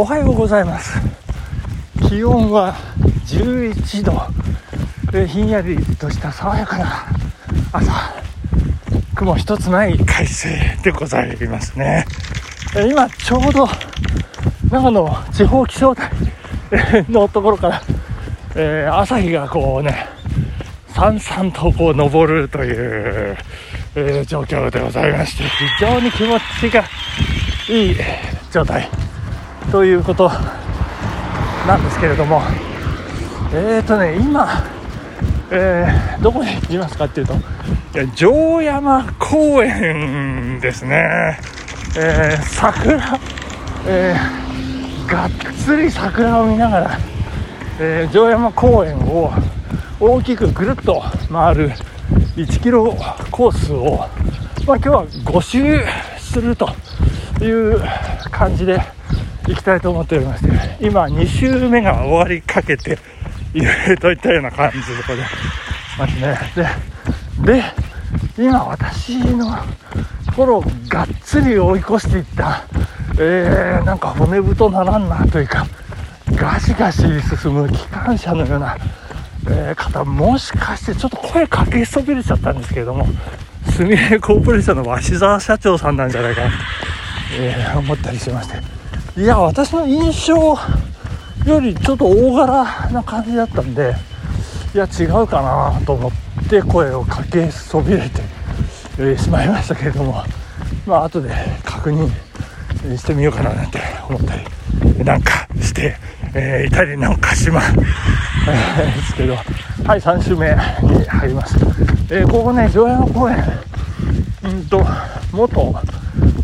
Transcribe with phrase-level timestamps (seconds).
[0.00, 0.96] おはようございます。
[2.08, 2.76] 気温は
[3.26, 7.04] 11度でひんやりとした爽やかな
[7.72, 7.92] 朝。
[9.16, 12.06] 雲一つない快晴でございますね。
[12.88, 13.66] 今ちょうど
[14.70, 16.12] 長野地方気象台
[17.08, 17.82] のところから、
[18.54, 20.06] えー、朝日がこうね
[20.94, 23.36] さんさんとこう昇るという、
[23.96, 25.48] えー、状況でございまして非
[25.80, 26.84] 常に気持ちが
[27.68, 27.96] いい
[28.52, 29.07] 状態。
[29.70, 30.30] ということ
[31.66, 32.40] なんですけれども
[33.52, 34.64] えーとね今、
[35.50, 37.36] えー、どこにいますかっていうとい
[37.94, 41.38] や城山公園ですね、
[41.98, 43.20] えー、桜、
[43.86, 46.98] えー、がっつり桜を見ながら、
[47.78, 49.30] えー、城山公園を
[50.00, 51.70] 大きくぐるっと回る
[52.36, 52.94] 1キロ
[53.30, 53.98] コースを、
[54.66, 55.80] まあ、今日は5周
[56.18, 56.70] すると
[57.42, 57.82] いう
[58.30, 58.97] 感じで
[59.48, 62.98] 行きたいと思っておりまして今2周目が終わりかけて
[63.54, 65.16] いるといったような感じでござい
[65.98, 66.20] ます。
[66.20, 66.38] ね
[67.46, 67.62] で
[68.36, 69.56] で今私の
[70.26, 72.64] ところがっつり追い越していった、
[73.18, 75.66] えー、なんか骨太なランナーというか
[76.34, 78.76] ガシガシ進む機関車のような、
[79.48, 83.06] えー、方もしかしてちょっと声かけそびれちゃったんですけれども
[83.70, 86.54] すみれコーポレーションの鷲沢社長さんなんじゃないかなと、
[87.40, 88.77] えー、思ったりしまして。
[89.16, 90.56] いや私の印象
[91.46, 93.94] よりちょっと大柄な感じだったんで
[94.74, 96.12] いや違うかなと思っ
[96.48, 100.22] て声をかけそびれて、しまいましたけれども
[100.86, 101.30] まあ後で
[101.64, 102.08] 確認
[102.96, 105.96] してみようかななんて思ったりなんかして、
[106.34, 110.50] えー、いたりなんかしま ですけどはい3週目
[110.82, 111.56] に入ります、
[112.10, 113.42] えー、ここね城山公園
[114.44, 114.86] うんと
[115.32, 115.74] 元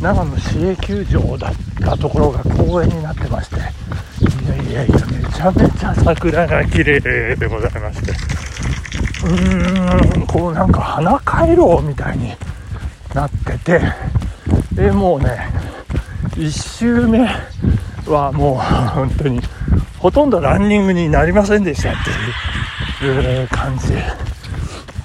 [0.00, 8.12] 長野市営球場だったたところが公園になってましていやいやいやめちゃめちゃ桜が綺麗でございまして。
[9.22, 12.32] うーんこうなんか花回廊みたいに
[13.14, 13.80] なってて
[14.72, 15.50] でもうね
[16.36, 17.28] 1周目
[18.06, 19.40] はもう本当に
[19.98, 21.94] ほとんどランニングになりませんでしたっ
[23.00, 23.88] ていう感じ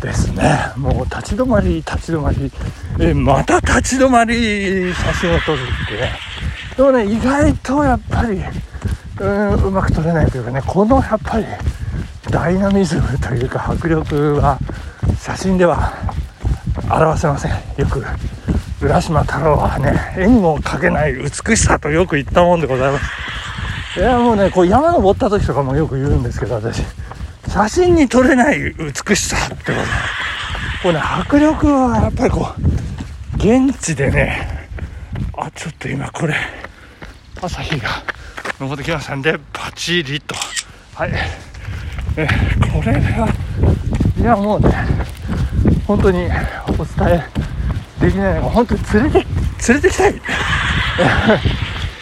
[0.02, 0.72] ですね。
[0.78, 2.52] もう立ち止まり立ち止まり。
[3.00, 6.02] えまた立ち止まり写真を撮るって。
[6.02, 6.35] ね
[6.78, 8.42] でもね意外とやっぱり
[9.20, 11.46] うんうまく撮れないというかねこのやっぱり
[12.30, 14.60] ダイナミズムというか迫力は
[15.20, 15.94] 写真では
[16.90, 17.52] 表せません。
[17.78, 18.04] よく
[18.82, 24.00] 浦島太郎はね絵にも描けない美しさとよく言ったもんでございます。
[24.00, 26.84] いやもうねこう山登った時とかもよく言うんですけど私
[27.48, 29.74] 写真に撮れない美しさってこと。
[30.84, 34.70] これね迫力はやっぱりこう現地でね
[35.38, 36.36] あちょっと今これ
[37.42, 37.90] 朝日が
[38.60, 40.36] 昇ってきましたんでパチリと。
[40.94, 41.12] はい。
[42.18, 42.28] え
[42.74, 43.28] これは
[44.18, 44.70] いやもうね
[45.86, 46.20] 本当に
[46.80, 47.20] お伝
[48.00, 49.28] えできないのが本当に連れて
[49.68, 50.16] 連れてきたい。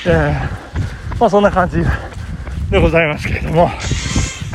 [0.05, 1.83] えー、まあそんな感じ
[2.69, 3.71] でございますけれども。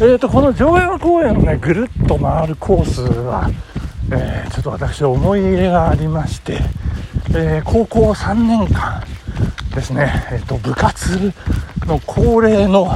[0.01, 3.51] えーと、この城山公園をねぐるっと回るコースは、
[4.13, 6.61] えー、ちょっと私思い入れがありまして、
[7.31, 9.03] えー、高校3年間
[9.79, 11.33] ですね、えーと、部活
[11.87, 12.87] の恒例の、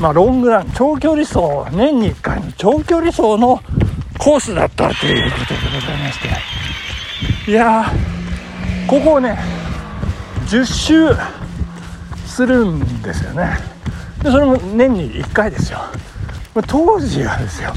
[0.00, 3.60] まあ、ロングラン長距離走年に1回の長距離走の
[4.18, 6.22] コースだったということでございまし
[7.46, 7.50] て。
[7.50, 9.38] いやーここをね
[10.46, 11.08] 10周
[12.26, 13.58] するんですよね。
[14.22, 15.80] でそれも年に1回ですよ。
[16.68, 17.72] 当時はですよ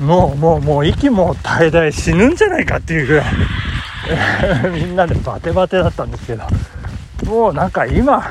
[0.00, 6.42] もうもうもう息も絶え絶え死ぬんじゃないかっていうぐらい みんなでバテバテだったんですけど。
[7.24, 8.30] もうなんか今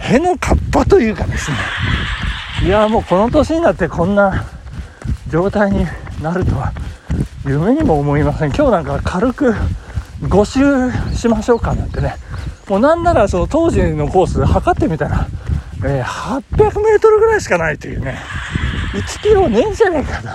[0.00, 1.56] へのカッパというかですね
[2.64, 4.44] いやもうこの年になってこんな
[5.30, 5.86] 状態に
[6.22, 6.72] なるとは
[7.46, 9.54] 夢にも思いません今日なんか軽く
[10.22, 12.16] 5周しましょうかなんてね
[12.68, 15.26] もうなんならその当時のコース測ってみたら、
[15.84, 18.18] えー、800メートルぐらいしかないというね
[18.92, 20.28] 1キロねえんじゃねえかと。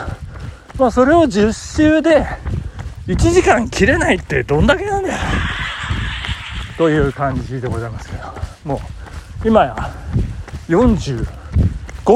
[0.79, 2.25] まあそれを10周で
[3.07, 5.17] 1時間切れないってどんだけなんだよ。
[6.83, 8.23] という感じでございますけど、
[8.65, 9.73] もう今や
[10.67, 11.25] 45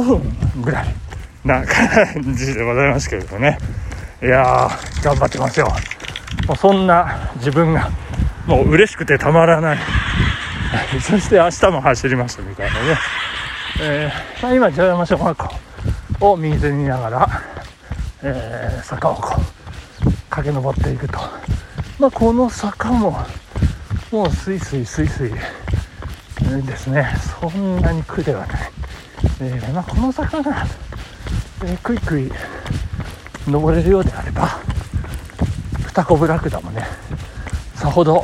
[0.01, 0.21] 分
[0.61, 0.93] ぐらい
[1.45, 3.57] な感じでございますけれどね。
[4.21, 5.67] いやー、頑張ってますよ。
[6.49, 7.89] もうそんな自分が
[8.45, 9.77] もう嬉しくてたまらない。
[10.99, 12.97] そして明日も走りましたみたいなね。
[13.79, 15.37] えー、まあ、今、城山小学
[16.17, 17.29] 校を右手に見ながら、
[18.21, 21.19] えー、坂をこう駆け上っていくと、
[21.99, 23.15] まあ、この坂も
[24.12, 25.31] もうスイスイスイスイ。
[26.65, 27.06] ですね。
[27.42, 28.71] そんなに苦ではない、
[29.42, 30.65] えーまあ、この坂が、
[31.65, 32.31] えー、くいくい
[33.48, 34.59] 登れるようであれば
[35.88, 36.83] 二子ブラクダもね
[37.75, 38.24] さほど、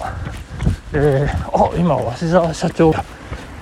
[0.94, 3.04] えー、あ今鷲澤社長が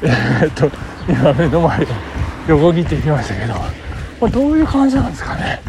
[0.04, 0.70] えー、っと
[1.08, 1.88] 今目の前を
[2.48, 5.62] 横切っていきましたけど、まあ、どういう感じなんですかね。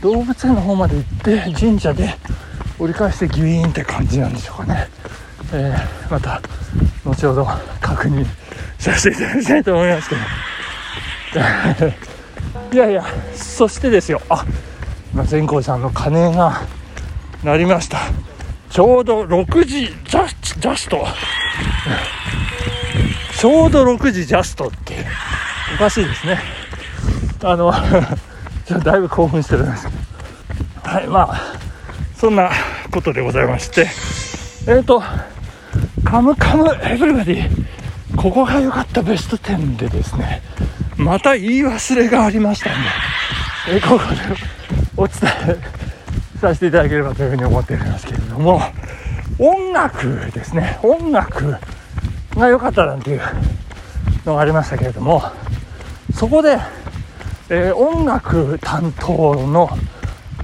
[0.00, 2.14] 動物園の方まで行って神社で
[2.78, 4.88] 折り返してギュイーンって感じなんでしょうかね、
[5.52, 6.40] えー、また
[7.04, 7.46] 後ほど
[7.80, 8.26] 確認
[8.78, 10.20] させていただきたいと思いますけど。
[12.72, 13.04] いやいや
[13.34, 14.20] そしてですよ。
[14.28, 14.44] あ
[15.12, 16.62] 今善光さんの鐘が
[17.42, 17.98] 鳴りました。
[18.70, 20.26] ちょうど6時ジャ
[20.60, 21.06] ジャスト。
[23.38, 25.06] ちょうど6時ジャストって。
[25.76, 26.40] おかしいですね。
[27.42, 27.72] あの
[28.84, 29.98] だいぶ興奮してるんですけど。
[30.90, 31.40] はいまあ
[32.16, 32.50] そんな
[32.90, 33.86] ことでございまして。
[34.68, 35.02] えっ、ー、と
[36.04, 37.68] カムカムエブリバディ。
[38.18, 40.42] ここが良かったベスト10でですね。
[40.98, 42.88] また言い忘れがありましたんで、
[43.70, 44.20] えー、ここで
[44.94, 45.30] お伝
[46.34, 48.60] えさせていただければというふうに思っておりますけれども。
[49.38, 50.78] 音楽ですね。
[50.82, 51.56] 音楽
[52.36, 53.22] が良かったなんていう
[54.26, 55.22] のがありましたけれども。
[56.12, 56.58] そこで、
[57.48, 59.70] えー、音楽担当の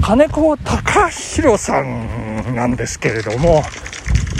[0.00, 3.62] 金子隆弘さんなんですけれども、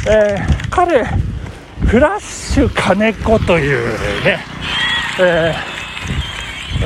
[0.07, 1.05] えー、彼
[1.87, 3.89] フラッシュ金子という
[4.25, 4.39] ね、
[5.19, 5.75] えー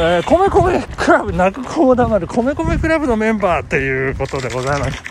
[0.01, 5.03] えー、米米クラブ、泣く子も黙る米米クラブのメンバーということでございます。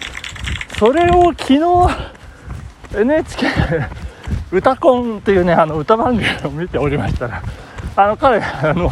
[0.79, 1.59] それを昨日、
[2.95, 3.47] NHK
[4.51, 7.43] 歌コンというね、あの歌番組を見ておりましたら、
[7.97, 8.89] あの彼、あの、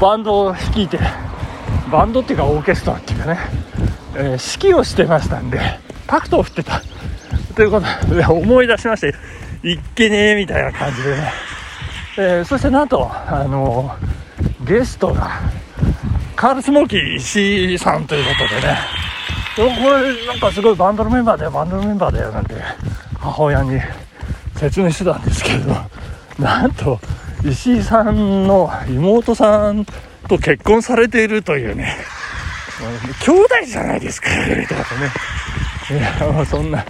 [0.00, 1.00] バンドを率いて、
[1.90, 3.38] バンドっていうかオーケストラっていうかね、
[4.14, 4.24] えー、
[4.62, 5.58] 指揮をしてましたんで、
[6.06, 6.82] タクトを振ってた。
[7.56, 9.14] ということで思い出しまして、
[9.64, 11.32] いっけねえみたいな感じでね、
[12.18, 15.40] えー、そしてなんと、あのー、ゲストが
[16.36, 18.78] カールスモーキー石井さんということでね。
[19.56, 22.54] これなんかすごいバンドのメンバーだよバンドのメンバーだよなんて
[23.18, 23.80] 母親に
[24.54, 25.74] 説明してたんですけど
[26.38, 27.00] なんと
[27.42, 29.86] 石井さんの妹さん
[30.28, 31.96] と結婚されているというね
[33.24, 34.50] 兄弟じゃないですかとか
[35.00, 35.10] ね。
[35.88, 36.84] いやそんな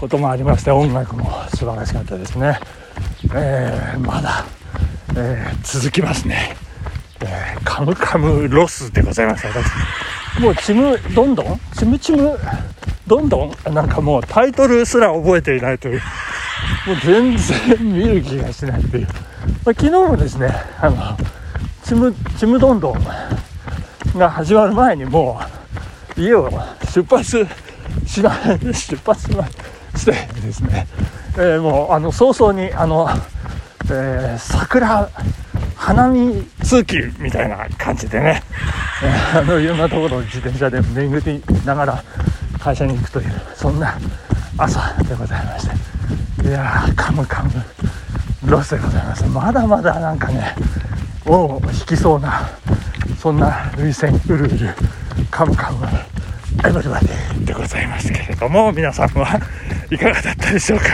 [0.00, 2.58] こともありまして音楽も素晴らしかったですね、
[3.34, 4.46] えー、まだ、
[5.10, 6.56] えー、続きますね、
[7.20, 10.40] えー、カムカムロスでございます私。
[10.40, 11.60] もうちむどんどん？
[11.76, 12.38] ちむちむ？
[13.06, 13.74] どんどん？
[13.74, 16.00] なんかもうタイトルすら覚えていないという。
[16.86, 20.48] もう全然見る気がしないという、まあ、昨日もですね
[20.80, 20.96] あの
[21.84, 23.04] ちむちむどんどん
[24.16, 25.40] が始まる前にも
[26.16, 26.50] う家を
[26.94, 27.46] 出発
[28.06, 29.50] しない出発しない。
[30.04, 30.86] てですね、
[31.34, 33.08] えー、もうあの早々にあの、
[33.86, 35.08] えー、桜
[35.76, 38.42] 花見通勤みたいな感じでね、
[39.02, 42.04] えー、あのいろんなところを自転車で巡りながら
[42.58, 43.98] 会社に行くというそんな
[44.58, 45.90] 朝でございまして。
[46.42, 47.50] いやーカムカム
[48.46, 49.26] ロスでございます。
[49.26, 50.54] まだまだなんかね
[51.26, 52.48] を引きそうな
[53.18, 54.74] そんな涙腺うるうる
[55.30, 55.86] カムカム
[56.66, 59.38] エブリバディでございますけれども、皆さんは
[59.90, 60.84] いかがだったでしょうか？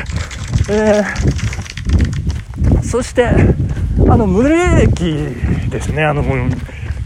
[0.70, 3.28] えー、そして、
[4.08, 6.24] あの、ムレーキですね、あの、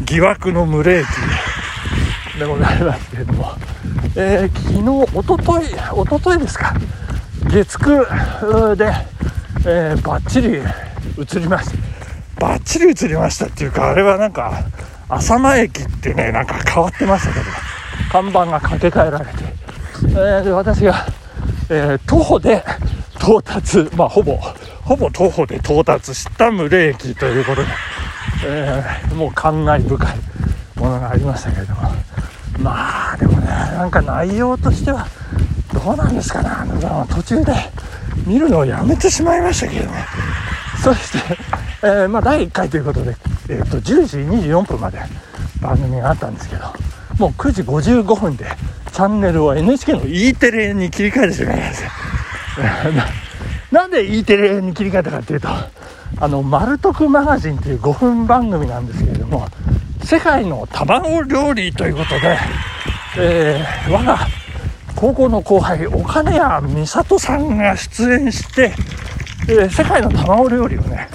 [0.04, 1.04] 疑惑のムレー
[2.32, 3.52] キでございますけれども、
[4.16, 6.74] えー、昨日、おととい、おとといですか、
[7.48, 8.92] 月9で、
[9.66, 10.60] えー、バッチリ映
[11.40, 11.76] りました。
[12.38, 14.62] バッチリ映りましたっていうか、あれはなんか、
[15.08, 17.46] 浅間駅ってね、なんか変わってましたけど、
[18.12, 19.32] 看板が掛け替えられて、
[20.06, 21.04] えー、で私が、
[21.70, 22.64] えー、徒歩で
[23.14, 24.36] 到達、まあ、ほぼ
[24.82, 27.68] ほぼ徒歩で到達したムレ駅ということで、
[28.46, 30.18] えー、もう感慨深い
[30.76, 31.82] ものがありましたけれども。
[32.58, 35.06] まあでもねなんか内容としては
[35.72, 37.54] どうなんですかねあのドラマ途中で
[38.26, 39.96] 見るのをやめてしまいましたけれども。
[40.82, 41.38] そして、
[41.82, 43.14] えー、まあ、第1回ということで、
[43.48, 44.98] えー、と10時24分まで
[45.60, 46.64] 番組があったんですけど
[47.18, 48.46] もう9時55分で
[49.00, 51.90] チャンネルを NHK の E テレに切り替えてしまいました
[53.74, 59.46] なんで E テレに切り替えたかっていうとあの「マルトクマガジン」という5分番組なんですけれども
[60.04, 62.36] 世界の卵料理ということで、
[63.16, 64.18] えー、我が
[64.94, 68.74] 高校の後輩岡根谷美里さんが出演して、
[69.48, 71.08] えー、世界の卵料理をね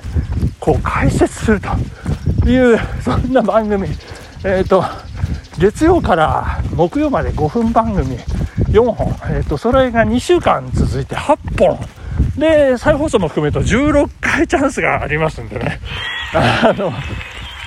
[0.59, 3.87] こう解説するというそんな番組。
[4.43, 4.83] えっ、ー、と
[5.59, 8.17] 月曜から木曜まで5分番組
[8.71, 11.79] 4本、えーと、それが2週間続いて8本
[12.37, 15.79] で、再放送も含めると16回チャンスがありますんでね。
[16.33, 16.93] あの、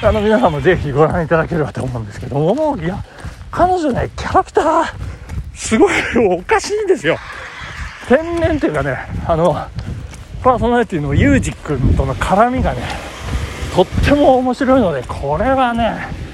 [0.02, 3.02] あの皆さんもぜひご覧いただければと思うんですけども、いや、
[3.50, 4.84] 彼女ね、キャラクター、
[5.54, 5.94] すごい
[6.30, 7.16] おかしいんですよ。
[8.08, 9.56] 天然っていうかね、あの、
[10.42, 12.82] パーソナリティのユージ君との絡みがね、
[13.74, 16.27] とっても面白いので、これはね、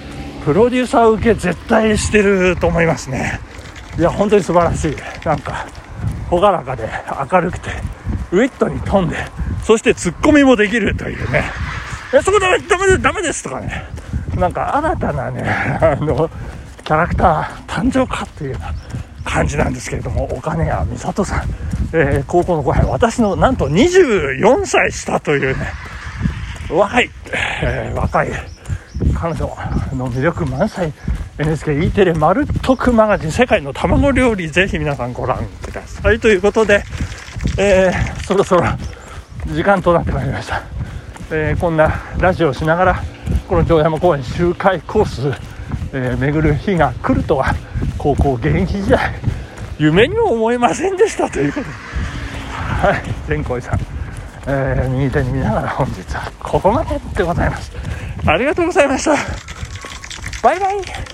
[0.45, 3.41] プロデューサー受け絶対してると思いますね。
[3.99, 4.97] いや、本当に素晴らしい。
[5.25, 5.67] なんか、
[6.31, 6.89] 朗らかで
[7.33, 7.71] 明るくて、
[8.31, 9.17] ウィットに富んで、
[9.65, 11.45] そしてツッコミもできるというね。
[12.13, 13.85] え、そこダメ、ダメ、ダメですとかね。
[14.37, 15.43] なんか新たなね、
[15.81, 16.29] あの、
[16.85, 18.59] キャラクター誕生かっていう
[19.25, 21.49] 感じなんですけれども、岡根谷美里さん、
[21.95, 25.73] えー、高校の後輩、私のなんと24歳下というね、
[26.69, 27.11] 若い、
[27.63, 28.29] えー、若い
[29.25, 29.47] 彼女
[29.97, 30.93] の魅力満載。
[31.38, 36.21] NHKE テレマル特マガジン世界の卵料理ぜひ皆さんご覧ください。
[36.21, 36.85] ということで、
[37.57, 38.64] えー、そろそろ
[39.47, 40.62] 時間となってまいりました、
[41.33, 43.02] えー、こんなラジオをしながら
[43.49, 45.40] この城山公園周回コース、
[45.95, 47.54] えー、巡る日が来るとは
[47.97, 49.14] 高校現役時代
[49.78, 51.73] 夢にも思いませんでしたということで。
[52.52, 53.81] はい善光さん、
[54.47, 57.73] えー、右手に見ながら本日はここまででございます。
[58.26, 59.16] ありがとうございました。
[60.43, 61.13] バイバイ。